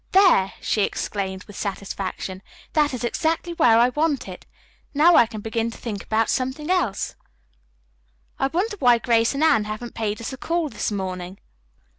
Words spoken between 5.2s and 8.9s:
can begin to think about something else." "I wonder